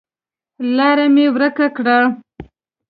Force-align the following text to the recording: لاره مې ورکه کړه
لاره 0.75 1.05
مې 1.13 1.25
ورکه 1.35 1.67
کړه 1.75 1.97